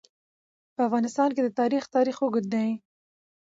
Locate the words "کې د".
1.35-1.49